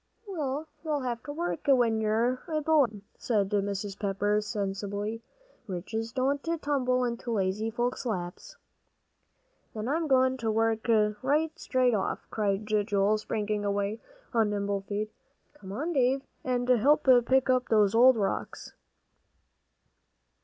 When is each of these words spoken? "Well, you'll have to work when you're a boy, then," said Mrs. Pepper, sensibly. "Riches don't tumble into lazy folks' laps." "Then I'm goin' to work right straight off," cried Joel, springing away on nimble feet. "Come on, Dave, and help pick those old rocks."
"Well, 0.27 0.67
you'll 0.83 1.01
have 1.01 1.21
to 1.25 1.31
work 1.31 1.67
when 1.67 2.01
you're 2.01 2.41
a 2.47 2.59
boy, 2.59 2.85
then," 2.89 3.01
said 3.19 3.51
Mrs. 3.51 3.99
Pepper, 3.99 4.41
sensibly. 4.41 5.21
"Riches 5.67 6.11
don't 6.11 6.41
tumble 6.43 7.03
into 7.05 7.29
lazy 7.29 7.69
folks' 7.69 8.03
laps." 8.07 8.57
"Then 9.75 9.87
I'm 9.87 10.07
goin' 10.07 10.37
to 10.37 10.49
work 10.49 10.87
right 11.21 11.51
straight 11.59 11.93
off," 11.93 12.25
cried 12.31 12.65
Joel, 12.65 13.19
springing 13.19 13.63
away 13.63 14.01
on 14.33 14.49
nimble 14.49 14.81
feet. 14.81 15.11
"Come 15.53 15.71
on, 15.71 15.93
Dave, 15.93 16.23
and 16.43 16.67
help 16.67 17.07
pick 17.27 17.47
those 17.69 17.93
old 17.93 18.17
rocks." 18.17 18.73